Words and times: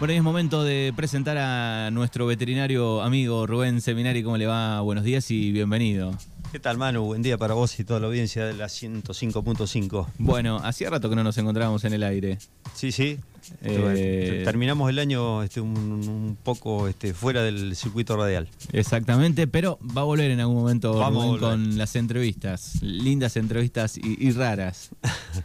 Bueno, 0.00 0.12
y 0.12 0.16
es 0.16 0.22
momento 0.22 0.64
de 0.64 0.92
presentar 0.94 1.38
a 1.38 1.90
nuestro 1.90 2.26
veterinario 2.26 3.00
amigo 3.02 3.46
Rubén 3.46 3.80
Seminari. 3.80 4.22
¿Cómo 4.22 4.36
le 4.36 4.46
va? 4.46 4.80
Buenos 4.80 5.04
días 5.04 5.30
y 5.30 5.52
bienvenido. 5.52 6.12
¿Qué 6.52 6.60
tal, 6.60 6.78
Manu? 6.78 7.04
Buen 7.04 7.22
día 7.22 7.38
para 7.38 7.54
vos 7.54 7.78
y 7.80 7.84
toda 7.84 8.00
la 8.00 8.06
audiencia 8.06 8.44
de 8.44 8.54
la 8.54 8.66
105.5. 8.66 10.06
Bueno, 10.18 10.58
hacía 10.62 10.90
rato 10.90 11.08
que 11.08 11.16
no 11.16 11.24
nos 11.24 11.38
encontrábamos 11.38 11.84
en 11.84 11.94
el 11.94 12.02
aire. 12.02 12.38
Sí, 12.74 12.92
sí. 12.92 13.18
Eh, 13.62 14.42
Terminamos 14.44 14.88
el 14.88 14.98
año 14.98 15.42
este, 15.42 15.60
un, 15.60 15.76
un 15.76 16.38
poco 16.42 16.86
este, 16.88 17.12
fuera 17.12 17.42
del 17.42 17.74
circuito 17.76 18.16
radial. 18.16 18.48
Exactamente, 18.72 19.46
pero 19.46 19.78
va 19.96 20.02
a 20.02 20.04
volver 20.04 20.30
en 20.30 20.40
algún 20.40 20.56
momento 20.56 20.94
Vamos 20.94 21.40
Rubén, 21.40 21.40
con 21.40 21.78
las 21.78 21.96
entrevistas. 21.96 22.80
Lindas 22.82 23.36
entrevistas 23.36 23.96
y, 23.98 24.16
y 24.18 24.30
raras. 24.32 24.90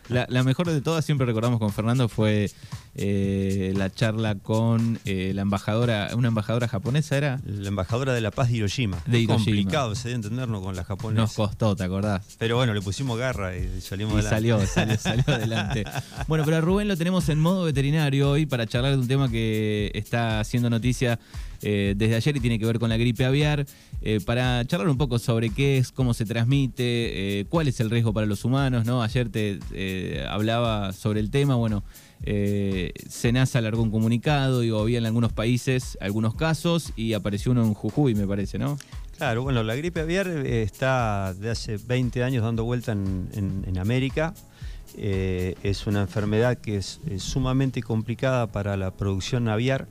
La, 0.09 0.27
la 0.29 0.43
mejor 0.43 0.69
de 0.69 0.81
todas, 0.81 1.05
siempre 1.05 1.25
recordamos 1.25 1.59
con 1.59 1.71
Fernando, 1.71 2.07
fue 2.07 2.51
eh, 2.95 3.73
la 3.75 3.89
charla 3.89 4.35
con 4.35 4.99
eh, 5.05 5.31
la 5.33 5.41
embajadora, 5.43 6.09
una 6.15 6.27
embajadora 6.29 6.67
japonesa 6.67 7.17
era. 7.17 7.39
La 7.45 7.67
embajadora 7.69 8.13
de 8.13 8.21
la 8.21 8.31
paz 8.31 8.49
de 8.49 8.57
Hiroshima. 8.57 8.97
De 9.05 9.19
Hiroshima. 9.19 9.45
Complicado, 9.45 9.95
se 9.95 10.09
debe 10.09 10.15
entendernos 10.17 10.61
con 10.61 10.75
la 10.75 10.81
Nos 10.81 10.87
japonesa. 10.87 11.33
costó, 11.35 11.75
¿te 11.75 11.83
acordás? 11.83 12.25
Pero 12.37 12.55
bueno, 12.57 12.73
le 12.73 12.81
pusimos 12.81 13.17
garra 13.17 13.55
y 13.55 13.81
salimos 13.81 14.13
Y 14.15 14.25
adelante. 14.25 14.35
salió, 14.35 14.67
salió, 14.67 14.97
salió 14.97 15.23
adelante. 15.27 15.85
Bueno, 16.27 16.43
pero 16.45 16.57
a 16.57 16.61
Rubén 16.61 16.87
lo 16.87 16.97
tenemos 16.97 17.29
en 17.29 17.39
modo 17.39 17.63
veterinario 17.65 18.29
hoy 18.31 18.45
para 18.45 18.65
charlar 18.67 18.91
de 18.93 18.97
un 18.97 19.07
tema 19.07 19.29
que 19.29 19.91
está 19.93 20.39
haciendo 20.39 20.69
noticia 20.69 21.19
eh, 21.61 21.93
desde 21.97 22.15
ayer 22.15 22.37
y 22.37 22.39
tiene 22.39 22.57
que 22.57 22.65
ver 22.65 22.79
con 22.79 22.89
la 22.89 22.97
gripe 22.97 23.25
aviar. 23.25 23.65
eh, 24.01 24.19
para 24.25 24.63
charlar 24.65 24.87
un 24.89 24.97
poco 24.97 25.19
sobre 25.19 25.49
qué 25.49 25.77
es, 25.77 25.91
cómo 25.91 26.13
se 26.13 26.25
transmite, 26.25 26.83
eh, 27.41 27.45
cuál 27.49 27.67
es 27.67 27.79
el 27.81 27.89
riesgo 27.89 28.13
para 28.13 28.25
los 28.27 28.45
humanos, 28.45 28.85
¿no? 28.85 29.03
Ayer 29.03 29.29
te 29.29 29.59
hablaba 30.29 30.93
sobre 30.93 31.19
el 31.19 31.29
tema, 31.31 31.55
bueno. 31.55 31.83
Eh, 32.23 32.91
Senasa 33.07 33.59
alargó 33.59 33.81
un 33.81 33.91
comunicado, 33.91 34.59
digo, 34.59 34.79
había 34.79 34.97
en 34.97 35.05
algunos 35.05 35.31
países 35.31 35.97
algunos 36.01 36.35
casos 36.35 36.91
y 36.95 37.13
apareció 37.13 37.51
uno 37.51 37.63
en 37.63 37.73
Jujuy, 37.73 38.13
me 38.15 38.27
parece, 38.27 38.57
¿no? 38.57 38.77
Claro, 39.19 39.43
bueno, 39.43 39.63
la 39.63 39.75
gripe 39.75 39.99
aviar 39.99 40.29
eh, 40.29 40.63
está 40.63 41.33
de 41.33 41.49
hace 41.49 41.75
20 41.75 42.23
años 42.23 42.41
dando 42.41 42.63
vuelta 42.63 42.93
en, 42.93 43.77
América. 43.77 44.33
Eh, 44.95 45.55
es 45.61 45.87
una 45.87 45.99
enfermedad 45.99 46.57
que 46.57 46.77
es, 46.77 47.01
sumamente 47.17 47.83
complicada 47.83 48.47
para 48.47 48.77
la 48.77 48.91
producción 48.91 49.49
aviar, 49.49 49.87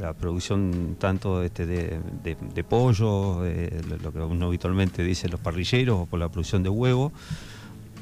la 0.00 0.12
producción 0.14 0.96
tanto 0.98 1.44
este, 1.44 1.66
de, 1.66 2.64
pollo, 2.68 3.46
eh, 3.46 3.80
lo 4.02 4.12
que 4.12 4.18
uno 4.18 4.46
habitualmente 4.46 5.04
dice 5.04 5.28
los 5.28 5.38
parrilleros, 5.38 6.00
o 6.00 6.06
por 6.06 6.18
la 6.18 6.28
producción 6.28 6.64
de 6.64 6.68
huevo, 6.68 7.12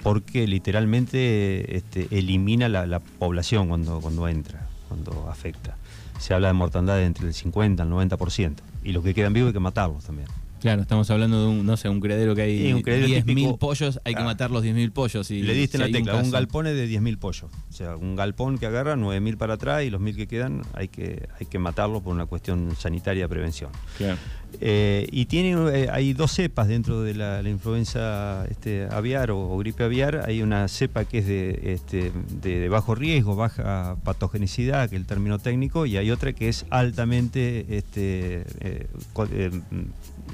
porque 0.06 0.46
literalmente 0.46 1.76
este, 1.76 2.06
elimina 2.16 2.68
la, 2.68 2.86
la 2.86 3.00
población 3.00 3.66
cuando, 3.66 4.00
cuando 4.00 4.28
entra, 4.28 4.64
cuando 4.86 5.28
afecta. 5.28 5.76
Se 6.20 6.32
habla 6.32 6.46
de 6.46 6.54
mortandad 6.54 7.02
entre 7.02 7.26
el 7.26 7.34
50 7.34 7.82
al 7.82 7.90
90%, 7.90 8.54
y 8.84 8.92
los 8.92 9.02
que 9.02 9.14
quedan 9.14 9.32
vivos 9.32 9.48
hay 9.48 9.54
que 9.54 9.58
matarlos 9.58 10.04
también. 10.04 10.28
Claro, 10.60 10.82
estamos 10.82 11.10
hablando 11.10 11.42
de 11.42 11.48
un, 11.48 11.66
no 11.66 11.76
sé, 11.76 11.88
un 11.88 12.00
criadero 12.00 12.34
que 12.34 12.42
hay 12.42 12.58
Sí, 12.66 12.72
un 12.72 12.82
criadero 12.82 13.06
10.000 13.08 13.24
típico. 13.26 13.56
pollos, 13.58 14.00
hay 14.04 14.14
que 14.14 14.22
Ah. 14.22 14.24
matar 14.24 14.50
los 14.50 14.62
10.000 14.64 14.90
pollos. 14.90 15.30
Y 15.30 15.42
Le 15.42 15.52
diste 15.54 15.76
si 15.78 15.84
la 15.84 15.90
tecla, 15.90 16.16
un, 16.16 16.30
galpón 16.30 16.66
es 16.66 16.74
de 16.74 16.86
10.000 16.88 17.18
pollos. 17.18 17.50
O 17.68 17.72
sea, 17.72 17.96
un 17.96 18.16
galpón 18.16 18.58
que 18.58 18.66
agarra 18.66 18.96
9.000 18.96 19.36
para 19.36 19.54
atrás 19.54 19.84
y 19.84 19.90
los 19.90 20.00
1.000 20.00 20.16
que 20.16 20.26
quedan 20.26 20.62
hay 20.72 20.88
que, 20.88 21.28
hay 21.38 21.46
que 21.46 21.58
matarlo 21.58 22.00
por 22.00 22.14
una 22.14 22.26
cuestión 22.26 22.74
sanitaria 22.78 23.24
de 23.24 23.28
prevención. 23.28 23.70
Claro. 23.98 24.16
Eh, 24.60 25.06
y 25.12 25.26
tiene, 25.26 25.52
eh, 25.78 25.88
hay 25.92 26.14
dos 26.14 26.32
cepas 26.32 26.68
dentro 26.68 27.02
de 27.02 27.12
la, 27.14 27.42
la 27.42 27.50
influenza 27.50 28.46
este, 28.48 28.88
aviar 28.90 29.30
o, 29.30 29.38
o 29.50 29.58
gripe 29.58 29.84
aviar. 29.84 30.24
Hay 30.26 30.40
una 30.40 30.66
cepa 30.68 31.04
que 31.04 31.18
es 31.18 31.26
de, 31.26 31.74
este, 31.74 32.12
de, 32.40 32.60
de 32.60 32.68
bajo 32.70 32.94
riesgo, 32.94 33.36
baja 33.36 33.96
patogenicidad, 34.04 34.88
que 34.88 34.96
es 34.96 35.00
el 35.02 35.06
término 35.06 35.38
técnico, 35.38 35.84
y 35.84 35.98
hay 35.98 36.10
otra 36.10 36.32
que 36.32 36.48
es 36.48 36.64
altamente 36.70 37.76
este, 37.76 38.44
eh, 38.60 38.86
eh, 39.32 39.50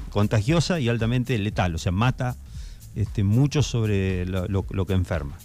contagiosa 0.09 0.79
y 0.79 0.89
altamente 0.89 1.37
letal, 1.37 1.75
o 1.75 1.77
sea, 1.77 1.91
mata 1.91 2.35
este, 2.95 3.23
mucho 3.23 3.63
sobre 3.63 4.25
lo, 4.25 4.85
que 4.85 4.93
enferma. 4.93 5.37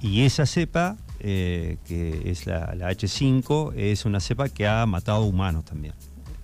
Y 0.00 0.22
esa 0.22 0.46
cepa, 0.46 0.96
eh, 1.20 1.78
que 1.86 2.30
es 2.30 2.46
la, 2.46 2.74
la 2.74 2.90
H5, 2.90 3.74
es 3.76 4.04
una 4.04 4.20
cepa 4.20 4.48
que 4.48 4.66
ha 4.66 4.84
matado 4.86 5.22
humanos 5.22 5.64
también. 5.64 5.94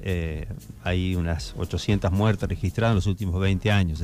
Eh, 0.01 0.47
hay 0.85 1.17
unas 1.17 1.55
800 1.59 2.13
muertes 2.13 2.49
registradas 2.49 2.93
en 2.93 2.97
los 2.97 3.07
últimos 3.07 3.41
20 3.41 3.71
años. 3.71 4.03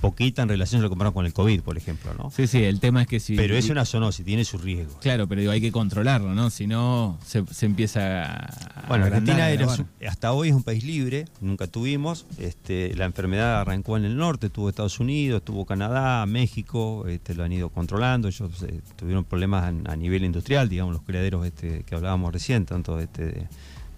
Poquita 0.00 0.42
en 0.42 0.48
relación 0.48 0.82
lo 0.82 0.88
comparamos 0.88 1.14
con 1.14 1.26
el 1.26 1.32
COVID, 1.32 1.62
por 1.62 1.76
ejemplo. 1.76 2.12
¿no? 2.14 2.30
Sí, 2.30 2.46
sí, 2.46 2.62
el 2.62 2.80
tema 2.80 3.02
es 3.02 3.08
que 3.08 3.20
si... 3.20 3.34
Pero 3.36 3.56
es 3.56 3.68
una 3.70 3.84
zoonosis, 3.84 4.24
tiene 4.24 4.44
su 4.44 4.58
riesgo. 4.58 4.98
Claro, 5.00 5.26
pero 5.26 5.40
digo, 5.40 5.52
hay 5.52 5.60
que 5.60 5.72
controlarlo, 5.72 6.34
¿no? 6.34 6.50
Si 6.50 6.66
no, 6.66 7.18
se, 7.24 7.44
se 7.50 7.66
empieza 7.66 8.24
a... 8.24 8.86
Bueno, 8.88 9.06
Argentina 9.06 9.50
era 9.50 9.68
su- 9.68 9.84
hasta 10.08 10.32
hoy 10.32 10.48
es 10.50 10.54
un 10.54 10.62
país 10.62 10.84
libre, 10.84 11.24
nunca 11.40 11.66
tuvimos. 11.66 12.26
Este, 12.38 12.94
la 12.94 13.04
enfermedad 13.06 13.60
arrancó 13.60 13.96
en 13.96 14.04
el 14.04 14.16
norte, 14.16 14.50
tuvo 14.50 14.68
Estados 14.68 15.00
Unidos, 15.00 15.42
tuvo 15.44 15.64
Canadá, 15.64 16.24
México, 16.26 17.06
este, 17.08 17.34
lo 17.34 17.44
han 17.44 17.52
ido 17.52 17.68
controlando. 17.70 18.28
Ellos 18.28 18.50
eh, 18.62 18.80
tuvieron 18.96 19.24
problemas 19.24 19.72
a 19.86 19.96
nivel 19.96 20.24
industrial, 20.24 20.68
digamos, 20.68 20.92
los 20.94 21.02
criaderos 21.02 21.46
este, 21.46 21.82
que 21.84 21.94
hablábamos 21.94 22.32
recién, 22.32 22.66
tanto 22.66 23.00
este, 23.00 23.24
de, 23.24 23.46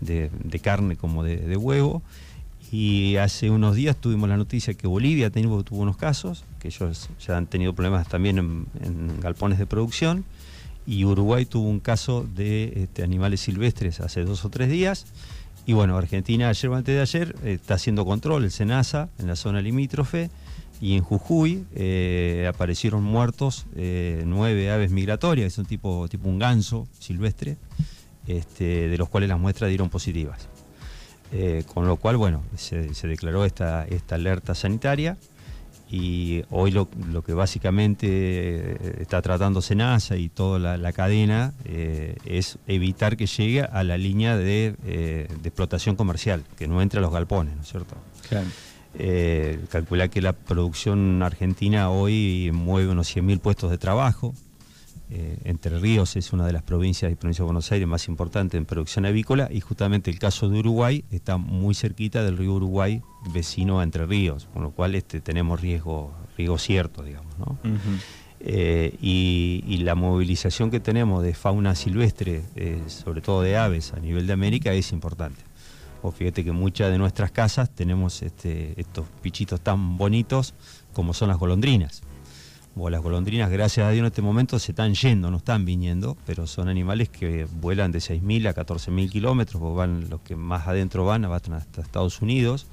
de- 0.00 0.30
de 0.44 0.58
carne 0.60 0.96
como 0.96 1.22
de, 1.24 1.36
de 1.38 1.56
huevo. 1.56 2.02
Y 2.70 3.16
hace 3.16 3.50
unos 3.50 3.74
días 3.76 3.96
tuvimos 3.96 4.28
la 4.28 4.36
noticia 4.36 4.74
que 4.74 4.86
Bolivia 4.86 5.30
tuvo, 5.30 5.64
unos 5.70 5.96
casos, 5.96 6.44
que 6.58 6.68
ellos 6.68 7.08
ya 7.26 7.36
han 7.36 7.46
tenido 7.46 7.72
problemas 7.72 8.08
también 8.08 8.38
en, 8.38 8.66
en 8.82 9.20
galpones 9.20 9.58
de 9.58 9.66
producción 9.66 10.24
y 10.88 11.04
Uruguay 11.04 11.44
tuvo 11.44 11.68
un 11.68 11.80
caso 11.80 12.26
de 12.34 12.72
este, 12.74 13.02
animales 13.02 13.40
silvestres 13.40 14.00
hace 14.00 14.24
dos 14.24 14.46
o 14.46 14.48
tres 14.48 14.70
días. 14.70 15.04
Y 15.66 15.74
bueno, 15.74 15.98
Argentina 15.98 16.48
ayer 16.48 16.70
o 16.70 16.74
antes 16.76 16.94
de 16.94 17.02
ayer 17.02 17.36
eh, 17.44 17.52
está 17.52 17.74
haciendo 17.74 18.06
control, 18.06 18.44
el 18.44 18.50
SENASA, 18.50 19.10
en 19.18 19.26
la 19.26 19.36
zona 19.36 19.60
limítrofe. 19.60 20.30
Y 20.80 20.96
en 20.96 21.02
Jujuy 21.02 21.66
eh, 21.74 22.46
aparecieron 22.48 23.02
muertos 23.02 23.66
eh, 23.76 24.22
nueve 24.24 24.70
aves 24.70 24.90
migratorias, 24.90 25.44
que 25.48 25.50
son 25.50 25.66
tipo, 25.66 26.08
tipo 26.08 26.26
un 26.26 26.38
ganso 26.38 26.88
silvestre, 26.98 27.58
este, 28.26 28.88
de 28.88 28.96
los 28.96 29.10
cuales 29.10 29.28
las 29.28 29.38
muestras 29.38 29.68
dieron 29.68 29.90
positivas. 29.90 30.48
Eh, 31.32 31.64
con 31.74 31.86
lo 31.86 31.96
cual, 31.96 32.16
bueno, 32.16 32.42
se, 32.56 32.94
se 32.94 33.06
declaró 33.06 33.44
esta, 33.44 33.84
esta 33.86 34.14
alerta 34.14 34.54
sanitaria 34.54 35.16
y 35.90 36.42
hoy 36.50 36.70
lo, 36.70 36.88
lo 37.10 37.22
que 37.22 37.32
básicamente 37.32 38.06
eh, 38.08 38.96
está 39.00 39.22
tratando 39.22 39.62
Senasa 39.62 40.16
y 40.16 40.28
toda 40.28 40.58
la, 40.58 40.76
la 40.76 40.92
cadena 40.92 41.54
eh, 41.64 42.16
es 42.26 42.58
evitar 42.66 43.16
que 43.16 43.26
llegue 43.26 43.62
a 43.62 43.82
la 43.84 43.96
línea 43.96 44.36
de, 44.36 44.74
eh, 44.84 45.28
de 45.28 45.48
explotación 45.48 45.96
comercial, 45.96 46.44
que 46.58 46.68
no 46.68 46.82
entre 46.82 46.98
a 46.98 47.02
los 47.02 47.12
galpones, 47.12 47.56
¿no 47.56 47.62
es 47.62 47.68
cierto? 47.68 47.96
Claro. 48.28 48.46
Calcular 49.70 50.10
que 50.10 50.20
la 50.20 50.32
producción 50.32 51.22
argentina 51.22 51.88
hoy 51.88 52.50
mueve 52.52 52.90
unos 52.90 53.14
100.000 53.14 53.38
puestos 53.38 53.70
de 53.70 53.78
trabajo. 53.78 54.34
Eh, 55.10 55.38
Entre 55.44 55.78
Ríos 55.78 56.16
es 56.16 56.32
una 56.32 56.46
de 56.46 56.52
las 56.52 56.62
provincias 56.62 57.10
y 57.10 57.14
provincia 57.14 57.42
de 57.42 57.46
Buenos 57.46 57.72
Aires 57.72 57.88
más 57.88 58.08
importante 58.08 58.56
en 58.58 58.66
producción 58.66 59.06
avícola 59.06 59.48
y 59.50 59.60
justamente 59.60 60.10
el 60.10 60.18
caso 60.18 60.48
de 60.48 60.58
Uruguay 60.58 61.04
está 61.10 61.38
muy 61.38 61.74
cerquita 61.74 62.22
del 62.22 62.36
río 62.36 62.54
Uruguay, 62.54 63.02
vecino 63.32 63.80
a 63.80 63.84
Entre 63.84 64.04
Ríos, 64.04 64.48
con 64.52 64.62
lo 64.62 64.70
cual 64.70 64.94
este, 64.94 65.20
tenemos 65.20 65.60
riesgo, 65.60 66.12
riesgo 66.36 66.58
cierto, 66.58 67.02
digamos. 67.02 67.38
¿no? 67.38 67.58
Eh, 68.40 68.96
y, 69.00 69.64
y 69.66 69.78
la 69.78 69.94
movilización 69.94 70.70
que 70.70 70.78
tenemos 70.78 71.22
de 71.22 71.34
fauna 71.34 71.74
silvestre, 71.74 72.42
eh, 72.54 72.82
sobre 72.86 73.20
todo 73.20 73.42
de 73.42 73.56
aves 73.56 73.92
a 73.94 74.00
nivel 74.00 74.26
de 74.26 74.32
América, 74.34 74.72
es 74.72 74.92
importante. 74.92 75.42
O 76.02 76.12
fíjate 76.12 76.44
que 76.44 76.52
muchas 76.52 76.92
de 76.92 76.98
nuestras 76.98 77.32
casas 77.32 77.70
tenemos 77.70 78.22
este, 78.22 78.80
estos 78.80 79.06
pichitos 79.22 79.60
tan 79.60 79.96
bonitos 79.96 80.54
como 80.92 81.14
son 81.14 81.28
las 81.28 81.38
golondrinas. 81.38 82.02
O 82.80 82.90
las 82.90 83.02
golondrinas, 83.02 83.50
gracias 83.50 83.86
a 83.86 83.90
Dios 83.90 84.00
en 84.00 84.06
este 84.06 84.22
momento 84.22 84.56
se 84.60 84.70
están 84.70 84.94
yendo, 84.94 85.32
no 85.32 85.38
están 85.38 85.64
viniendo, 85.64 86.16
pero 86.24 86.46
son 86.46 86.68
animales 86.68 87.08
que 87.08 87.44
vuelan 87.60 87.90
de 87.90 87.98
6.000 87.98 88.48
a 88.48 88.54
14.000 88.54 89.10
kilómetros, 89.10 89.74
van 89.74 90.08
los 90.08 90.20
que 90.20 90.36
más 90.36 90.68
adentro 90.68 91.04
van, 91.04 91.22
van 91.22 91.52
hasta 91.54 91.80
Estados 91.80 92.22
Unidos, 92.22 92.68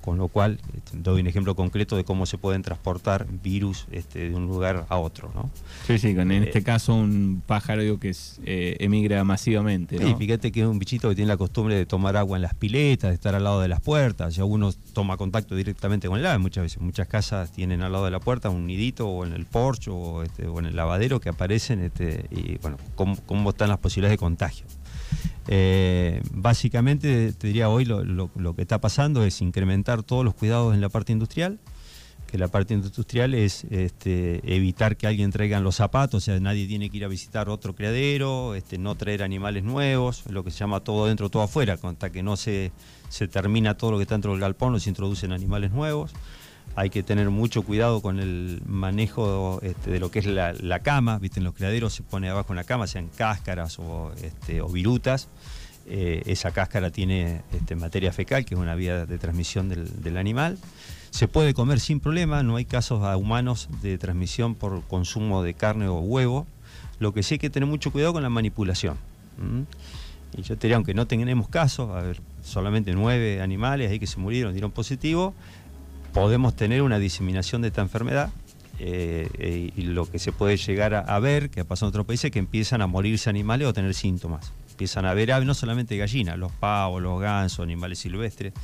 con 0.00 0.18
lo 0.18 0.28
cual 0.28 0.58
este, 0.76 0.98
doy 0.98 1.20
un 1.20 1.26
ejemplo 1.26 1.54
concreto 1.54 1.96
de 1.96 2.04
cómo 2.04 2.26
se 2.26 2.38
pueden 2.38 2.62
transportar 2.62 3.26
virus 3.42 3.86
este, 3.90 4.30
de 4.30 4.34
un 4.34 4.46
lugar 4.46 4.86
a 4.88 4.96
otro. 4.96 5.30
¿no? 5.34 5.50
Sí, 5.86 5.98
sí, 5.98 6.08
en 6.10 6.30
Eh, 6.30 6.38
este 6.44 6.62
caso 6.62 6.94
un 6.94 7.42
pájaro 7.46 7.82
digo, 7.82 7.98
que 7.98 8.10
es, 8.10 8.40
eh, 8.44 8.76
emigra 8.80 9.22
masivamente, 9.24 9.98
¿no? 9.98 10.06
Sí, 10.06 10.14
fíjate 10.18 10.52
que 10.52 10.60
es 10.60 10.66
un 10.66 10.78
bichito 10.78 11.08
que 11.08 11.14
tiene 11.14 11.28
la 11.28 11.36
costumbre 11.36 11.74
de 11.74 11.86
tomar 11.86 12.16
agua 12.16 12.36
en 12.36 12.42
las 12.42 12.54
piletas, 12.54 13.10
de 13.10 13.14
estar 13.14 13.34
al 13.34 13.44
lado 13.44 13.60
de 13.60 13.68
las 13.68 13.80
puertas. 13.80 14.34
Ya 14.34 14.44
uno 14.44 14.72
toma 14.92 15.16
contacto 15.16 15.54
directamente 15.54 16.08
con 16.08 16.18
el 16.18 16.26
ave 16.26 16.38
muchas 16.38 16.62
veces. 16.62 16.80
Muchas 16.80 17.08
casas 17.08 17.52
tienen 17.52 17.82
al 17.82 17.92
lado 17.92 18.04
de 18.04 18.10
la 18.10 18.20
puerta 18.20 18.50
un 18.50 18.66
nidito 18.66 19.08
o 19.08 19.24
en 19.26 19.32
el 19.32 19.46
porche 19.46 19.90
o, 19.90 20.22
este, 20.22 20.46
o 20.46 20.58
en 20.58 20.66
el 20.66 20.76
lavadero 20.76 21.20
que 21.20 21.28
aparecen 21.28 21.80
este, 21.82 22.26
y 22.30 22.56
bueno, 22.58 22.76
cómo, 22.94 23.16
cómo 23.26 23.50
están 23.50 23.68
las 23.68 23.78
posibilidades 23.78 24.14
de 24.14 24.18
contagio. 24.18 24.66
Eh, 25.52 26.22
básicamente, 26.30 27.32
te 27.32 27.48
diría 27.48 27.68
hoy 27.68 27.84
lo, 27.84 28.54
que 28.54 28.62
está 28.62 28.80
pasando 28.80 29.24
es 29.24 29.40
incrementar 29.40 30.04
todos 30.04 30.24
los 30.24 30.32
cuidados 30.32 30.74
en 30.74 30.80
la 30.80 30.88
parte 30.88 31.10
industrial, 31.10 31.58
que 32.28 32.38
la 32.38 32.46
parte 32.46 32.72
industrial 32.72 33.34
es 33.34 33.64
este, 33.64 34.40
evitar 34.54 34.96
que 34.96 35.08
alguien 35.08 35.32
traiga 35.32 35.58
los 35.58 35.74
zapatos, 35.74 36.22
o 36.22 36.24
sea, 36.24 36.38
nadie 36.38 36.68
tiene 36.68 36.88
que 36.88 36.98
ir 36.98 37.04
a 37.04 37.08
visitar 37.08 37.48
otro 37.48 37.74
criadero, 37.74 38.54
este, 38.54 38.78
no 38.78 38.94
traer 38.94 39.24
animales 39.24 39.64
nuevos, 39.64 40.22
lo 40.30 40.44
que 40.44 40.52
se 40.52 40.58
llama 40.58 40.80
todo 40.84 41.06
dentro, 41.06 41.30
todo 41.30 41.42
afuera, 41.42 41.76
hasta 41.82 42.10
que 42.10 42.22
no 42.22 42.36
se, 42.36 42.70
se 43.08 43.26
termina 43.26 43.76
todo 43.76 43.90
lo 43.90 43.96
que 43.96 44.02
está 44.02 44.14
dentro 44.14 44.30
del 44.30 44.40
galpón, 44.40 44.72
no 44.72 44.78
se 44.78 44.88
introducen 44.88 45.32
animales 45.32 45.72
nuevos. 45.72 46.12
Hay 46.76 46.90
que 46.90 47.02
tener 47.02 47.30
mucho 47.30 47.62
cuidado 47.62 48.00
con 48.00 48.20
el 48.20 48.62
manejo 48.66 49.60
este, 49.62 49.90
de 49.90 50.00
lo 50.00 50.10
que 50.10 50.20
es 50.20 50.26
la, 50.26 50.78
cama, 50.80 51.18
¿viste? 51.18 51.40
en 51.40 51.44
los 51.44 51.54
criaderos 51.54 51.92
se 51.94 52.02
pone 52.02 52.28
abajo 52.28 52.52
una 52.52 52.64
cama, 52.64 52.86
sean 52.86 53.08
cáscaras 53.08 53.78
o, 53.78 54.12
este, 54.22 54.62
virutas. 54.72 55.28
Eh, 55.86 56.22
esa 56.26 56.52
cáscara 56.52 56.90
tiene 56.90 57.42
este, 57.52 57.74
materia 57.74 58.12
fecal, 58.12 58.44
que 58.44 58.54
es 58.54 58.60
una 58.60 58.76
vía 58.76 59.06
de 59.06 59.18
transmisión 59.18 59.68
del, 59.68 60.02
del 60.02 60.16
animal. 60.16 60.58
Se 61.10 61.26
puede 61.26 61.54
comer 61.54 61.80
sin 61.80 61.98
problema, 61.98 62.42
no 62.42 62.56
hay 62.56 62.64
casos 62.64 63.02
a 63.02 63.16
humanos 63.16 63.68
de 63.82 63.98
transmisión 63.98 64.54
por 64.54 64.82
consumo 64.84 65.42
de 65.42 65.54
carne 65.54 65.88
o 65.88 65.98
huevo. 65.98 66.46
Lo 67.00 67.12
que 67.12 67.22
sí 67.22 67.34
hay 67.34 67.38
que 67.38 67.50
tener 67.50 67.68
mucho 67.68 67.90
cuidado 67.90 68.12
con 68.12 68.22
la 68.22 68.28
manipulación. 68.28 68.96
Y 70.36 70.42
yo 70.42 70.56
te 70.56 70.66
diría, 70.66 70.76
aunque 70.76 70.94
no 70.94 71.06
tenemos 71.06 71.48
casos, 71.48 71.90
a 71.90 72.02
ver, 72.02 72.20
solamente 72.44 72.92
nueve 72.92 73.40
animales 73.40 73.90
ahí 73.90 73.98
que 73.98 74.06
se 74.06 74.18
murieron, 74.18 74.52
dieron 74.52 74.70
positivo, 74.70 75.34
podemos 76.12 76.54
tener 76.56 76.82
una 76.82 76.98
diseminación 76.98 77.62
de 77.62 77.68
esta 77.68 77.82
enfermedad. 77.82 78.30
Eh, 78.82 79.28
eh, 79.34 79.72
y 79.76 79.82
lo 79.82 80.10
que 80.10 80.18
se 80.18 80.32
puede 80.32 80.56
llegar 80.56 80.94
a, 80.94 81.18
ver, 81.18 81.50
que 81.50 81.60
ha 81.60 81.64
pasado 81.64 81.88
en 81.88 81.90
otros 81.90 82.06
países, 82.06 82.30
que 82.30 82.38
empiezan 82.38 82.80
a 82.80 82.86
morirse 82.86 83.28
animales 83.28 83.68
o 83.68 83.74
tener 83.74 83.92
síntomas. 83.92 84.52
Empiezan 84.70 85.04
a 85.04 85.12
ver 85.12 85.32
aves, 85.32 85.46
no 85.46 85.52
solamente 85.52 85.98
gallinas, 85.98 86.38
los 86.38 86.50
pavos, 86.52 87.02
los 87.02 87.20
gansos, 87.20 87.62
animales 87.62 87.98
silvestres, 87.98 88.54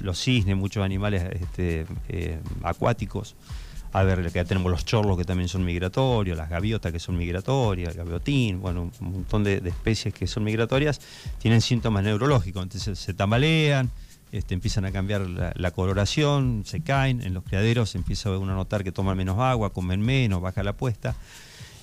los, 0.00 0.18
cisnes, 0.18 0.56
muchos 0.56 0.82
animales 0.82 1.24
este, 1.38 1.84
eh, 2.08 2.38
acuáticos. 2.62 3.36
A 3.92 4.02
ver, 4.02 4.32
ya 4.32 4.44
tenemos 4.44 4.70
los 4.70 4.84
chorlos 4.84 5.18
que 5.18 5.24
también 5.24 5.48
son 5.48 5.64
migratorios, 5.64 6.38
las 6.38 6.48
gaviotas 6.48 6.92
que 6.92 7.00
son 7.00 7.18
migratorias, 7.18 7.90
el 7.90 7.98
gaviotín, 7.98 8.60
bueno, 8.60 8.90
un 9.00 9.12
montón 9.12 9.44
de, 9.44 9.60
especies 9.64 10.14
que 10.14 10.26
son 10.26 10.44
migratorias, 10.44 11.00
tienen 11.38 11.60
síntomas 11.60 12.04
neurológicos, 12.04 12.62
entonces 12.62 12.98
se 12.98 13.14
tambalean, 13.14 13.90
este, 14.32 14.54
empiezan 14.54 14.84
a 14.84 14.92
cambiar 14.92 15.22
la, 15.28 15.70
coloración, 15.72 16.62
se 16.64 16.80
caen 16.80 17.20
en 17.22 17.34
los 17.34 17.44
criaderos, 17.44 17.94
empieza 17.94 18.30
uno 18.36 18.52
a 18.52 18.54
notar 18.54 18.84
que 18.84 18.92
toman 18.92 19.16
menos 19.16 19.38
agua, 19.38 19.72
comen 19.72 20.00
menos, 20.00 20.40
baja 20.40 20.62
la 20.62 20.72
puesta. 20.72 21.16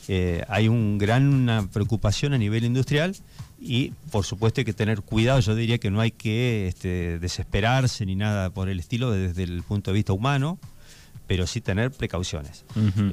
Eh, 0.07 0.43
hay 0.47 0.69
un 0.69 0.97
gran, 0.97 1.27
una 1.27 1.67
preocupación 1.67 2.33
a 2.33 2.37
nivel 2.37 2.63
industrial 2.63 3.15
y 3.59 3.91
por 4.11 4.23
supuesto 4.23 4.61
hay 4.61 4.65
que 4.65 4.73
tener 4.73 5.01
cuidado, 5.01 5.39
yo 5.41 5.55
diría 5.55 5.79
que 5.79 5.91
no 5.91 5.99
hay 5.99 6.11
que 6.11 6.67
este, 6.67 7.19
desesperarse 7.19 8.05
ni 8.05 8.15
nada 8.15 8.49
por 8.49 8.69
el 8.69 8.79
estilo 8.79 9.11
desde 9.11 9.43
el 9.43 9.63
punto 9.63 9.91
de 9.91 9.95
vista 9.95 10.13
humano, 10.13 10.59
pero 11.27 11.45
sí 11.45 11.59
tener 11.59 11.91
precauciones. 11.91 12.63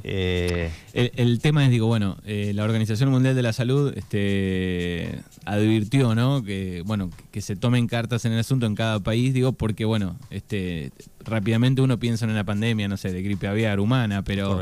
Eh, 0.03 0.71
el, 0.93 1.39
tema 1.39 1.65
es, 1.65 1.69
digo, 1.69 1.87
bueno, 1.87 2.17
eh, 2.25 2.53
la 2.55 2.63
Organización 2.63 3.11
Mundial 3.11 3.35
de 3.35 3.41
la 3.41 3.51
Salud 3.51 3.93
este, 3.95 5.19
advirtió, 5.43 6.15
¿no? 6.15 6.41
Que, 6.41 6.81
bueno, 6.85 7.09
que 7.31 7.41
se 7.41 7.57
tomen 7.57 7.87
cartas 7.87 8.23
en 8.23 8.31
el 8.31 8.39
asunto 8.39 8.65
en 8.65 8.75
cada 8.75 9.01
país, 9.01 9.33
digo, 9.33 9.51
porque, 9.51 9.83
bueno, 9.83 10.17
este, 10.29 10.91
rápidamente 11.19 11.81
uno 11.81 11.99
piensa 11.99 12.23
en 12.25 12.31
una 12.31 12.45
pandemia, 12.45 12.87
no 12.87 12.95
sé, 12.95 13.11
de 13.11 13.21
gripe 13.21 13.47
aviar 13.47 13.81
humana, 13.81 14.23
pero, 14.23 14.61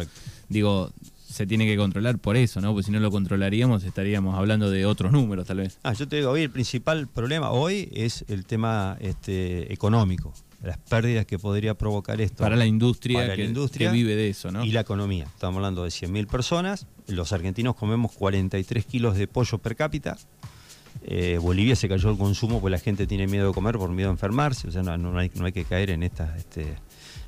digo, 0.49 0.91
se 1.29 1.45
tiene 1.45 1.67
que 1.67 1.77
controlar 1.77 2.17
por 2.17 2.35
eso, 2.35 2.59
¿no? 2.59 2.71
Porque 2.71 2.88
si 2.88 2.91
no 2.91 2.99
lo 2.99 3.11
controlaríamos 3.11 3.83
estaríamos 3.83 4.35
hablando 4.35 4.71
de 4.71 4.88
otros 4.88 5.11
números, 5.11 5.45
tal 5.45 5.57
vez. 5.57 5.77
Ah, 5.83 5.94
yo 5.94 6.07
te 6.07 6.17
digo, 6.17 6.31
hoy 6.31 6.41
el 6.41 6.49
principal 6.49 7.07
problema 7.07 7.51
hoy 7.51 7.89
es 7.94 8.25
el 8.29 8.45
tema 8.45 8.97
este, 8.99 9.71
económico 9.71 10.33
las 10.63 10.77
pérdidas 10.77 11.25
que 11.25 11.38
podría 11.38 11.74
provocar 11.74 12.21
esto. 12.21 12.44
Para 12.44 12.56
la 12.56 12.65
industria, 12.65 13.36
que, 13.36 13.44
industria 13.44 13.92
vive 13.92 14.15
de 14.15 14.30
eso, 14.30 14.50
¿no? 14.50 14.63
Y 14.63 14.71
la 14.71 14.81
economía. 14.81 15.25
Estamos 15.25 15.57
hablando 15.57 15.83
de 15.83 15.89
100.000 15.89 16.27
personas. 16.27 16.88
Los 17.07 17.33
argentinos 17.33 17.75
comemos 17.75 18.13
43 18.13 18.86
kilos 18.86 19.18
de 19.18 19.27
pollo 19.27 19.57
per 19.57 19.75
cápita. 19.75 20.18
Eh, 21.04 21.38
Bolivia 21.42 21.75
se 21.75 21.89
cayó 21.89 22.10
el 22.10 22.18
consumo 22.18 22.62
porque 22.62 22.71
la 22.71 22.80
gente 22.80 23.06
tiene 23.07 23.27
miedo 23.27 23.48
de 23.48 23.54
comer 23.54 23.77
por 23.77 23.89
miedo 23.89 24.10
a 24.10 24.13
enfermarse. 24.13 24.69
O 24.69 24.71
sea, 24.71 24.83
no, 24.83 25.19
hay, 25.19 25.31
no 25.36 25.45
hay, 25.45 25.51
que 25.51 25.65
caer 25.65 25.89
en 25.89 26.01
esta, 26.01 26.33
este, 26.38 26.77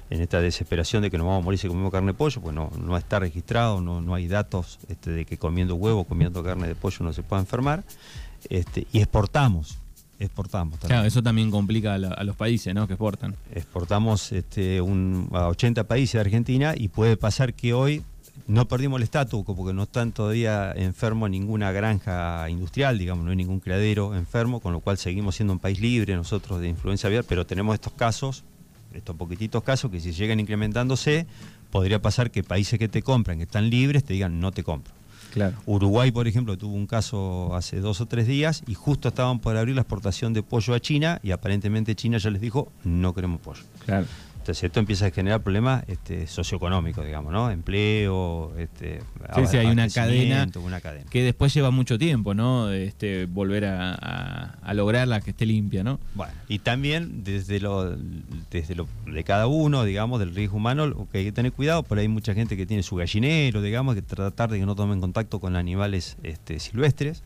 en 0.09 0.21
esta 0.21 0.39
desesperación 0.39 1.03
de 1.03 1.11
que 1.11 1.17
nos 1.17 1.27
vamos 1.27 1.41
a 1.41 1.43
morir 1.43 1.59
si 1.59 1.67
comemos 1.67 1.91
carne 1.91 2.07
de 2.07 2.13
pollo, 2.13 2.41
pues 2.41 2.55
no, 2.55 2.71
no 2.79 2.95
está 2.95 3.19
registrado, 3.19 3.81
no, 3.81 4.01
no 4.01 4.15
hay 4.15 4.27
datos 4.27 4.79
este, 4.87 5.11
de 5.11 5.25
que 5.25 5.37
comiendo 5.37 5.75
huevo, 5.75 6.05
comiendo 6.05 6.41
carne 6.41 6.69
de 6.69 6.75
pollo 6.75 6.99
no 7.01 7.11
se 7.11 7.21
pueda 7.21 7.41
enfermar. 7.41 7.83
Este, 8.49 8.87
y 8.93 8.99
exportamos 8.99 9.79
exportamos. 10.19 10.79
Claro, 10.79 11.05
eso 11.05 11.21
también 11.21 11.51
complica 11.51 11.95
a, 11.95 12.23
los 12.23 12.35
países 12.35 12.73
¿no? 12.73 12.87
que 12.87 12.93
exportan. 12.93 13.35
Exportamos 13.53 14.31
este, 14.31 14.81
un, 14.81 15.29
a 15.33 15.47
80 15.47 15.85
países 15.85 16.13
de 16.13 16.19
Argentina 16.21 16.73
y 16.75 16.87
puede 16.87 17.17
pasar 17.17 17.53
que 17.53 17.73
hoy 17.73 18.03
no 18.47 18.67
perdimos 18.67 18.97
el 18.97 19.03
estatus 19.03 19.43
porque 19.45 19.73
no 19.73 19.83
están 19.83 20.11
todavía 20.11 20.71
enfermos 20.75 21.29
ninguna 21.29 21.71
granja 21.71 22.49
industrial, 22.49 22.97
digamos, 22.97 23.25
no 23.25 23.31
hay 23.31 23.37
ningún 23.37 23.59
criadero 23.59 24.15
enfermo, 24.15 24.59
con 24.59 24.73
lo 24.73 24.81
cual 24.81 24.97
seguimos 24.97 25.35
siendo 25.35 25.53
un 25.53 25.59
país 25.59 25.79
libre 25.79 26.15
nosotros 26.15 26.59
de 26.59 26.67
influencia 26.67 27.07
aviar, 27.07 27.23
pero 27.23 27.45
tenemos 27.45 27.73
estos 27.73 27.93
casos, 27.93 28.43
estos 28.93 29.15
poquititos 29.15 29.63
casos 29.63 29.89
que 29.89 29.99
si 29.99 30.11
llegan 30.11 30.39
incrementándose, 30.39 31.25
podría 31.71 32.01
pasar 32.01 32.31
que 32.31 32.43
países 32.43 32.77
que 32.77 32.87
te 32.87 33.01
compran, 33.01 33.37
que 33.37 33.43
están 33.43 33.69
libres, 33.69 34.03
te 34.03 34.13
digan 34.13 34.39
no 34.39 34.51
te 34.51 34.63
compro. 34.63 34.93
Uruguay, 35.65 36.11
por 36.11 36.27
ejemplo, 36.27 36.57
tuvo 36.57 36.75
un 36.75 36.87
caso 36.87 37.55
hace 37.55 37.79
dos 37.79 38.01
o 38.01 38.05
tres 38.05 38.27
días 38.27 38.63
y 38.67 38.73
justo 38.73 39.09
estaban 39.09 39.39
por 39.39 39.57
abrir 39.57 39.75
la 39.75 39.81
exportación 39.81 40.33
de 40.33 40.43
pollo 40.43 40.73
a 40.73 40.79
China 40.79 41.19
y 41.23 41.31
aparentemente 41.31 41.95
China 41.95 42.17
ya 42.17 42.29
les 42.29 42.41
dijo 42.41 42.71
no 42.83 43.13
queremos 43.13 43.41
pollo. 43.41 43.61
Claro. 43.85 44.05
Entonces 44.45 44.65
esto 44.65 44.79
empieza 44.79 45.07
a 45.07 45.09
generar 45.09 45.41
problemas 45.41 45.83
este, 45.87 46.27
socioeconómicos, 46.27 47.03
digamos, 47.03 47.33
¿no? 47.33 47.49
Empleo, 47.49 48.53
este, 48.59 48.99
sí, 49.33 49.47
sí, 49.47 49.57
hay 49.57 49.65
una 49.65 49.89
cadena, 49.89 50.47
una 50.63 50.81
cadena, 50.81 51.09
que 51.09 51.23
después 51.23 51.51
lleva 51.51 51.71
mucho 51.71 51.97
tiempo, 51.97 52.35
¿no? 52.35 52.69
Este, 52.69 53.25
volver 53.25 53.65
a, 53.65 54.59
lograrla 54.75 55.19
que 55.21 55.31
esté 55.31 55.47
limpia, 55.47 55.83
¿no? 55.83 55.99
Bueno, 56.13 56.31
y 56.47 56.59
también 56.59 57.23
desde 57.23 57.59
lo, 57.59 57.97
desde 58.51 58.75
lo 58.75 58.87
de 59.07 59.23
cada 59.23 59.47
uno, 59.47 59.83
digamos, 59.83 60.19
del 60.19 60.35
riesgo 60.35 60.57
humano, 60.57 61.07
que 61.11 61.17
hay 61.17 61.23
que 61.23 61.31
tener 61.31 61.51
cuidado, 61.51 61.81
por 61.81 61.97
ahí 61.97 62.03
hay 62.03 62.07
mucha 62.09 62.35
gente 62.35 62.55
que 62.55 62.67
tiene 62.67 62.83
su 62.83 62.97
gallinero, 62.97 63.63
digamos, 63.63 63.95
que 63.95 64.03
tratar 64.03 64.51
de 64.51 64.59
que 64.59 64.65
no 64.67 64.75
tomen 64.75 65.01
contacto 65.01 65.39
con 65.39 65.55
animales 65.55 66.17
este, 66.21 66.59
silvestres, 66.59 67.23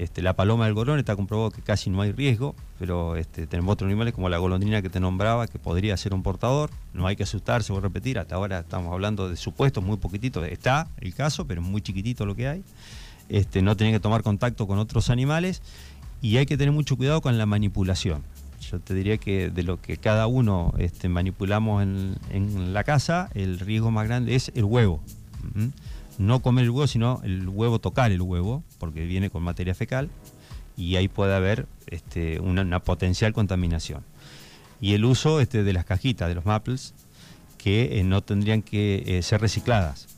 este, 0.00 0.22
la 0.22 0.32
paloma 0.32 0.64
del 0.64 0.72
gorón 0.72 0.98
está 0.98 1.14
comprobado 1.14 1.50
que 1.50 1.60
casi 1.60 1.90
no 1.90 2.00
hay 2.00 2.12
riesgo, 2.12 2.54
pero 2.78 3.16
este, 3.16 3.46
tenemos 3.46 3.74
otros 3.74 3.86
animales 3.86 4.14
como 4.14 4.30
la 4.30 4.38
golondrina 4.38 4.80
que 4.80 4.88
te 4.88 4.98
nombraba, 4.98 5.46
que 5.46 5.58
podría 5.58 5.94
ser 5.98 6.14
un 6.14 6.22
portador. 6.22 6.70
No 6.94 7.06
hay 7.06 7.16
que 7.16 7.24
asustarse, 7.24 7.70
voy 7.70 7.80
a 7.80 7.82
repetir, 7.82 8.18
hasta 8.18 8.34
ahora 8.34 8.60
estamos 8.60 8.94
hablando 8.94 9.28
de 9.28 9.36
supuestos 9.36 9.84
muy 9.84 9.98
poquititos. 9.98 10.48
Está 10.48 10.88
el 11.02 11.14
caso, 11.14 11.46
pero 11.46 11.60
muy 11.60 11.82
chiquitito 11.82 12.24
lo 12.24 12.34
que 12.34 12.48
hay. 12.48 12.64
Este, 13.28 13.60
no 13.60 13.76
tienen 13.76 13.94
que 13.94 14.00
tomar 14.00 14.22
contacto 14.22 14.66
con 14.66 14.78
otros 14.78 15.10
animales 15.10 15.60
y 16.22 16.38
hay 16.38 16.46
que 16.46 16.56
tener 16.56 16.72
mucho 16.72 16.96
cuidado 16.96 17.20
con 17.20 17.36
la 17.36 17.44
manipulación. 17.44 18.22
Yo 18.70 18.80
te 18.80 18.94
diría 18.94 19.18
que 19.18 19.50
de 19.50 19.62
lo 19.64 19.82
que 19.82 19.98
cada 19.98 20.26
uno 20.28 20.72
este, 20.78 21.10
manipulamos 21.10 21.82
en, 21.82 22.72
la 22.72 22.84
casa, 22.84 23.28
el 23.34 23.58
riesgo 23.58 23.90
más 23.90 24.06
grande 24.08 24.34
es 24.34 24.50
el 24.54 24.64
huevo 24.64 25.02
no 26.20 26.40
comer 26.40 26.64
el 26.64 26.70
huevo, 26.70 26.86
sino 26.86 27.20
el 27.24 27.48
huevo 27.48 27.78
tocar 27.78 28.12
el 28.12 28.20
huevo, 28.20 28.62
porque 28.78 29.06
viene 29.06 29.30
con 29.30 29.42
materia 29.42 29.74
fecal, 29.74 30.10
y 30.76 30.96
ahí 30.96 31.08
puede 31.08 31.34
haber 31.34 31.66
este, 31.86 32.40
una, 32.40 32.80
potencial 32.80 33.32
contaminación. 33.32 34.04
Y 34.82 34.92
el 34.92 35.06
uso 35.06 35.40
este, 35.40 35.62
de 35.64 35.72
las 35.72 35.86
cajitas, 35.86 36.28
de 36.28 36.34
los 36.34 36.44
maples, 36.44 36.94
que 37.56 37.98
eh, 37.98 38.04
no 38.04 38.22
tendrían 38.22 38.60
que 38.60 39.02
eh, 39.06 39.22
ser 39.22 39.40
recicladas. 39.40 40.08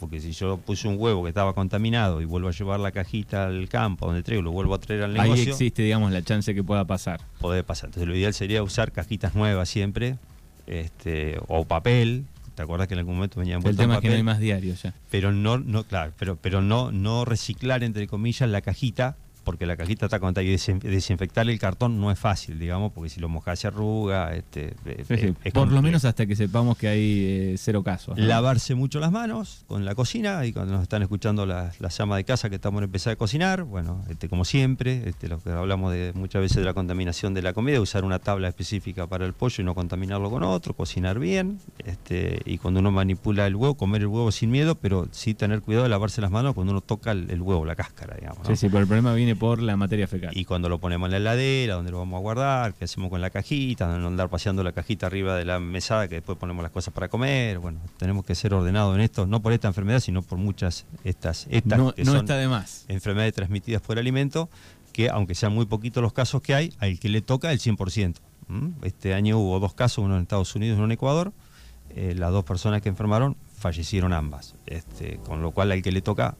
Porque 0.00 0.20
si 0.20 0.32
yo 0.32 0.56
puse 0.58 0.88
un 0.88 0.96
huevo 0.98 1.22
que 1.22 1.28
estaba 1.28 1.52
contaminado 1.52 2.20
y 2.20 2.24
vuelvo 2.24 2.48
a 2.48 2.52
llevar 2.52 2.80
la 2.80 2.90
cajita 2.90 3.46
al 3.46 3.68
campo 3.68 4.06
donde 4.06 4.24
traigo, 4.24 4.42
lo 4.42 4.50
vuelvo 4.50 4.74
a 4.74 4.80
traer 4.80 5.04
al 5.04 5.12
negocio. 5.12 5.34
Ahí 5.34 5.48
existe, 5.48 5.82
digamos, 5.82 6.10
la 6.10 6.22
chance 6.22 6.54
que 6.54 6.64
pueda 6.64 6.86
pasar. 6.86 7.20
Puede 7.38 7.62
pasar. 7.62 7.88
Entonces 7.88 8.08
lo 8.08 8.16
ideal 8.16 8.34
sería 8.34 8.64
usar 8.64 8.90
cajitas 8.90 9.34
nuevas 9.36 9.68
siempre, 9.68 10.16
este, 10.66 11.38
o 11.46 11.64
papel, 11.64 12.24
¿Te 12.60 12.64
acuerdas 12.64 12.88
que 12.88 12.94
en 12.94 12.98
algún 12.98 13.14
momento 13.14 13.40
venían 13.40 13.66
El 13.66 13.74
tema 13.74 13.94
es 13.94 14.00
que 14.00 14.10
no 14.10 14.16
hay 14.16 14.22
más 14.22 14.38
diarios 14.38 14.82
ya. 14.82 14.92
Pero 15.10 15.32
no, 15.32 15.56
no, 15.56 15.84
claro, 15.84 16.12
pero, 16.18 16.36
pero 16.36 16.60
no, 16.60 16.92
no 16.92 17.24
reciclar 17.24 17.82
entre 17.82 18.06
comillas 18.06 18.50
la 18.50 18.60
cajita 18.60 19.16
porque 19.50 19.66
la 19.66 19.76
cajita 19.76 20.06
está 20.06 20.20
contada 20.20 20.44
y 20.44 20.50
desinfectar 20.50 21.50
el 21.50 21.58
cartón 21.58 22.00
no 22.00 22.12
es 22.12 22.18
fácil, 22.20 22.56
digamos, 22.56 22.92
porque 22.92 23.10
si 23.10 23.18
lo 23.18 23.28
mojas 23.28 23.58
se 23.58 23.66
arruga. 23.66 24.32
Este, 24.32 24.76
Por 25.52 25.72
lo 25.72 25.82
menos 25.82 26.04
hasta 26.04 26.24
que 26.24 26.36
sepamos 26.36 26.78
que 26.78 26.86
hay 26.86 27.24
eh, 27.26 27.54
cero 27.58 27.82
casos. 27.82 28.16
Lavarse 28.16 28.76
mucho 28.76 29.00
las 29.00 29.10
manos 29.10 29.64
con 29.66 29.84
la 29.84 29.96
cocina 29.96 30.46
y 30.46 30.52
cuando 30.52 30.74
nos 30.74 30.82
están 30.82 31.02
escuchando 31.02 31.46
las, 31.46 31.80
las 31.80 31.98
llamas 31.98 32.18
de 32.18 32.24
casa 32.24 32.48
que 32.48 32.54
estamos 32.54 32.80
a 32.80 32.84
empezar 32.84 33.14
a 33.14 33.16
cocinar, 33.16 33.64
bueno, 33.64 34.04
este, 34.08 34.28
como 34.28 34.44
siempre, 34.44 35.08
este, 35.08 35.26
lo 35.26 35.40
que 35.40 35.50
hablamos 35.50 35.92
de 35.92 36.12
muchas 36.14 36.42
veces 36.42 36.58
de 36.58 36.64
la 36.64 36.72
contaminación 36.74 37.34
de 37.34 37.42
la 37.42 37.52
comida, 37.52 37.80
usar 37.80 38.04
una 38.04 38.20
tabla 38.20 38.46
específica 38.46 39.08
para 39.08 39.26
el 39.26 39.32
pollo 39.32 39.62
y 39.62 39.64
no 39.64 39.74
contaminarlo 39.74 40.30
con 40.30 40.44
otro, 40.44 40.74
cocinar 40.74 41.18
bien, 41.18 41.58
este, 41.78 42.40
y 42.44 42.58
cuando 42.58 42.78
uno 42.78 42.92
manipula 42.92 43.48
el 43.48 43.56
huevo, 43.56 43.74
comer 43.74 44.02
el 44.02 44.06
huevo 44.06 44.30
sin 44.30 44.52
miedo, 44.52 44.76
pero 44.76 45.08
sí 45.10 45.34
tener 45.34 45.60
cuidado 45.60 45.82
de 45.82 45.90
lavarse 45.90 46.20
las 46.20 46.30
manos 46.30 46.54
cuando 46.54 46.70
uno 46.70 46.82
toca 46.82 47.10
el, 47.10 47.42
huevo, 47.42 47.64
la 47.64 47.74
cáscara, 47.74 48.14
digamos. 48.14 48.46
Sí, 48.46 48.54
sí, 48.54 48.68
pero 48.68 48.80
el 48.80 48.86
problema 48.86 49.12
viene 49.14 49.34
por 49.40 49.62
la 49.62 49.74
materia 49.74 50.06
fecal. 50.06 50.36
Y 50.36 50.44
cuando 50.44 50.68
lo 50.68 50.78
ponemos 50.78 51.06
en 51.06 51.12
la 51.12 51.16
heladera, 51.16 51.74
donde 51.74 51.90
lo 51.90 51.98
vamos 51.98 52.18
a 52.18 52.20
guardar, 52.20 52.74
qué 52.74 52.84
hacemos 52.84 53.08
con 53.08 53.22
la 53.22 53.30
cajita, 53.30 53.98
no 53.98 54.08
andar 54.08 54.28
paseando 54.28 54.62
la 54.62 54.72
cajita 54.72 55.06
arriba 55.06 55.34
de 55.34 55.46
la 55.46 55.58
mesada 55.58 56.08
que 56.08 56.16
después 56.16 56.36
ponemos 56.36 56.62
las 56.62 56.70
cosas 56.70 56.92
para 56.92 57.08
comer. 57.08 57.58
Bueno, 57.58 57.80
tenemos 57.96 58.26
que 58.26 58.34
ser 58.34 58.52
ordenados 58.52 58.94
en 58.94 59.00
esto, 59.00 59.26
no 59.26 59.40
por 59.40 59.54
esta 59.54 59.66
enfermedad, 59.66 60.00
sino 60.00 60.20
por 60.20 60.36
muchas 60.36 60.84
estas, 61.04 61.46
estas 61.48 61.78
no, 61.78 61.94
que 61.94 62.04
no 62.04 62.12
son 62.12 62.20
está 62.20 62.36
de 62.36 62.48
más. 62.48 62.84
enfermedades 62.88 63.32
transmitidas 63.32 63.80
por 63.80 63.98
alimento, 63.98 64.50
que 64.92 65.08
aunque 65.08 65.34
sean 65.34 65.54
muy 65.54 65.64
poquitos 65.64 66.02
los 66.02 66.12
casos 66.12 66.42
que 66.42 66.54
hay, 66.54 66.74
al 66.78 67.00
que 67.00 67.08
le 67.08 67.22
toca 67.22 67.50
el 67.50 67.60
100%. 67.60 68.16
¿m? 68.50 68.72
Este 68.82 69.14
año 69.14 69.38
hubo 69.38 69.58
dos 69.58 69.72
casos, 69.72 70.04
uno 70.04 70.16
en 70.16 70.22
Estados 70.22 70.54
Unidos 70.54 70.76
y 70.76 70.76
uno 70.76 70.84
en 70.84 70.92
Ecuador. 70.92 71.32
Eh, 71.96 72.14
las 72.14 72.30
dos 72.30 72.44
personas 72.44 72.82
que 72.82 72.90
enfermaron 72.90 73.38
fallecieron 73.58 74.12
ambas, 74.12 74.54
este, 74.66 75.16
con 75.26 75.40
lo 75.40 75.50
cual 75.52 75.72
al 75.72 75.80
que 75.80 75.92
le 75.92 76.02
toca 76.02 76.36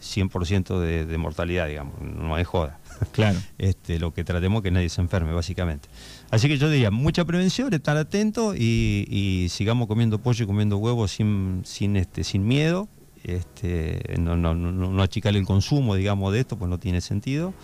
100% 0.00 0.78
de, 0.80 1.06
de 1.06 1.18
mortalidad, 1.18 1.66
digamos, 1.66 2.00
no 2.00 2.34
hay 2.34 2.44
joda. 2.44 2.78
Claro. 3.12 3.38
Este, 3.58 4.00
lo 4.00 4.12
que 4.12 4.24
tratemos 4.24 4.58
es 4.58 4.64
que 4.64 4.70
nadie 4.72 4.88
se 4.88 5.00
enferme, 5.00 5.32
básicamente. 5.32 5.88
Así 6.30 6.48
que 6.48 6.58
yo 6.58 6.68
diría, 6.68 6.90
mucha 6.90 7.24
prevención, 7.24 7.72
estar 7.72 7.96
atento 7.96 8.56
y, 8.56 9.06
y 9.08 9.48
sigamos 9.50 9.86
comiendo 9.86 10.18
pollo 10.18 10.42
y 10.42 10.46
comiendo 10.48 10.78
huevos 10.78 11.12
sin, 11.12 11.62
sin, 11.64 11.96
este, 11.96 12.24
sin 12.24 12.46
miedo. 12.46 12.88
Este, 13.22 14.16
no, 14.18 14.36
no, 14.36 14.54
no, 14.54 14.72
no 14.72 15.02
achicar 15.02 15.36
el 15.36 15.44
consumo, 15.44 15.94
digamos, 15.94 16.32
de 16.32 16.40
esto, 16.40 16.58
pues 16.58 16.68
no 16.68 16.78
tiene 16.78 17.00
sentido. 17.00 17.54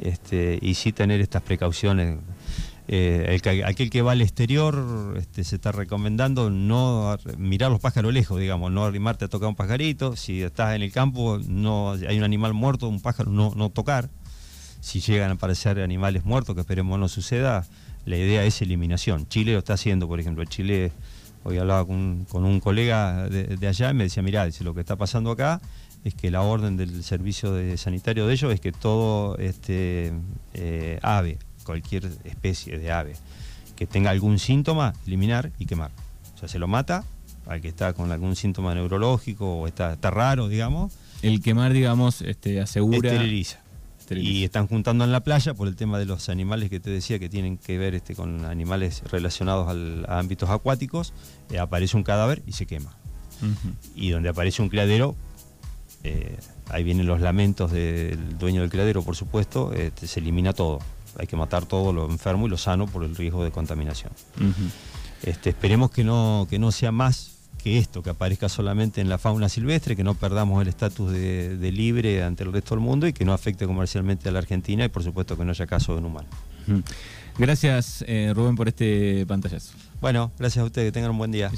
Este, 0.00 0.58
y 0.60 0.74
sí 0.74 0.92
tener 0.92 1.20
estas 1.20 1.42
precauciones. 1.42 2.18
Eh, 2.88 3.26
el 3.34 3.42
que- 3.42 3.64
aquel 3.64 3.90
que 3.90 4.00
va 4.02 4.12
al 4.12 4.22
exterior 4.22 5.14
este, 5.18 5.42
se 5.42 5.56
está 5.56 5.72
recomendando 5.72 6.50
no 6.50 7.10
ar- 7.10 7.36
mirar 7.36 7.70
los 7.72 7.80
pájaros 7.80 8.12
lejos, 8.14 8.38
digamos, 8.38 8.70
no 8.70 8.84
arrimarte 8.84 9.24
a 9.24 9.28
tocar 9.28 9.48
un 9.48 9.56
pajarito. 9.56 10.14
Si 10.14 10.42
estás 10.42 10.76
en 10.76 10.82
el 10.82 10.92
campo, 10.92 11.40
no 11.48 11.92
hay 11.92 12.16
un 12.16 12.22
animal 12.24 12.54
muerto, 12.54 12.88
un 12.88 13.00
pájaro, 13.00 13.30
no, 13.30 13.52
no 13.56 13.70
tocar. 13.70 14.08
Si 14.80 15.00
llegan 15.00 15.30
a 15.30 15.34
aparecer 15.34 15.80
animales 15.80 16.24
muertos, 16.24 16.54
que 16.54 16.60
esperemos 16.60 16.96
no 16.98 17.08
suceda, 17.08 17.66
la 18.04 18.16
idea 18.16 18.44
es 18.44 18.62
eliminación. 18.62 19.26
Chile 19.28 19.52
lo 19.54 19.58
está 19.58 19.72
haciendo, 19.74 20.06
por 20.06 20.20
ejemplo. 20.20 20.44
Chile, 20.44 20.92
hoy 21.42 21.58
hablaba 21.58 21.84
con, 21.84 22.24
un 22.32 22.60
colega 22.60 23.28
de, 23.28 23.56
de 23.56 23.66
allá 23.66 23.90
y 23.90 23.94
me 23.94 24.04
decía, 24.04 24.22
mirá, 24.22 24.44
dice, 24.46 24.62
lo 24.62 24.74
que 24.74 24.80
está 24.80 24.94
pasando 24.94 25.32
acá 25.32 25.60
es 26.04 26.14
que 26.14 26.30
la 26.30 26.42
orden 26.42 26.76
del 26.76 27.02
servicio 27.02 27.52
de 27.52 27.76
sanitario 27.78 28.28
de 28.28 28.34
ellos 28.34 28.54
es 28.54 28.60
que 28.60 28.70
todo 28.70 29.36
este 29.38 30.12
eh, 30.54 31.00
ave, 31.02 31.38
cualquier 31.66 32.10
especie 32.24 32.78
de 32.78 32.90
ave, 32.90 33.16
que 33.76 33.86
tenga 33.86 34.10
algún 34.10 34.38
síntoma, 34.38 34.94
eliminar 35.06 35.50
y 35.58 35.66
quemar. 35.66 35.90
O 36.34 36.38
sea, 36.38 36.48
se 36.48 36.58
lo 36.58 36.66
mata 36.68 37.04
al 37.46 37.60
que 37.60 37.68
está 37.68 37.92
con 37.92 38.10
algún 38.10 38.34
síntoma 38.36 38.74
neurológico 38.74 39.58
o 39.60 39.66
está, 39.66 39.92
está 39.92 40.10
raro, 40.10 40.48
digamos, 40.48 40.92
El 41.22 41.42
quemar, 41.42 41.72
digamos, 41.74 42.22
este, 42.22 42.60
asegura. 42.60 43.10
esteriliza. 43.12 43.60
Y 44.08 44.44
están 44.44 44.68
juntando 44.68 45.04
en 45.04 45.10
la 45.10 45.20
playa 45.24 45.52
por 45.54 45.66
el 45.66 45.74
tema 45.74 45.98
de 45.98 46.04
los 46.06 46.28
animales 46.28 46.70
que 46.70 46.78
te 46.78 46.90
decía 46.90 47.18
que 47.18 47.28
tienen 47.28 47.58
que 47.58 47.76
ver 47.76 47.94
este, 47.96 48.14
con 48.14 48.44
animales 48.44 49.02
relacionados 49.10 49.68
al- 49.68 50.06
a 50.08 50.18
ámbitos 50.20 50.48
acuáticos. 50.48 51.12
eh, 51.50 51.58
aparece 51.58 51.96
un 51.96 52.04
cadáver 52.04 52.42
y 52.46 52.52
se 52.52 52.66
quema. 52.66 52.96
Y 53.96 54.10
donde 54.10 54.28
aparece 54.28 54.62
un 54.62 54.68
criadero, 54.68 55.14
eh, 56.04 56.36
ahí 56.70 56.82
vienen 56.84 57.06
los 57.06 57.20
lamentos 57.20 57.70
del 57.72 58.38
dueño 58.38 58.60
del 58.62 58.70
criadero, 58.70 59.02
por 59.02 59.16
supuesto, 59.16 59.72
este, 59.72 60.06
se 60.06 60.20
elimina 60.20 60.52
todo. 60.52 60.78
Hay 61.18 61.26
que 61.26 61.36
matar 61.36 61.64
todo 61.66 61.92
lo 61.92 62.10
enfermo 62.10 62.46
y 62.46 62.50
lo 62.50 62.58
sano 62.58 62.86
por 62.86 63.04
el 63.04 63.16
riesgo 63.16 63.44
de 63.44 63.50
contaminación. 63.50 64.12
Este, 65.22 65.50
esperemos 65.50 65.90
que 65.90 66.04
no, 66.04 66.46
que 66.48 66.58
no 66.58 66.72
sea 66.72 66.92
más 66.92 67.32
que 67.62 67.78
esto, 67.78 68.02
que 68.02 68.10
aparezca 68.10 68.48
solamente 68.48 69.00
en 69.00 69.08
la 69.08 69.18
fauna 69.18 69.48
silvestre, 69.48 69.96
que 69.96 70.04
no 70.04 70.14
perdamos 70.14 70.62
el 70.62 70.68
estatus 70.68 71.10
de, 71.10 71.56
de 71.56 71.72
libre 71.72 72.22
ante 72.22 72.44
el 72.44 72.52
resto 72.52 72.74
del 72.74 72.84
mundo 72.84 73.06
y 73.06 73.12
que 73.12 73.24
no 73.24 73.32
afecte 73.32 73.66
comercialmente 73.66 74.28
a 74.28 74.32
la 74.32 74.38
Argentina 74.38 74.84
y 74.84 74.88
por 74.88 75.02
supuesto 75.02 75.36
que 75.36 75.44
no 75.44 75.50
haya 75.50 75.66
caso 75.66 75.96
en 75.98 76.04
humano. 76.04 76.28
Ujú. 76.68 76.82
Gracias, 77.38 78.02
eh, 78.08 78.32
Rubén, 78.34 78.56
por 78.56 78.68
este 78.68 79.26
pantallazo. 79.26 79.72
Bueno, 80.00 80.32
gracias 80.38 80.62
a 80.62 80.66
ustedes, 80.66 80.88
que 80.88 80.92
tengan 80.92 81.10
un 81.10 81.18
buen 81.18 81.32
día. 81.32 81.50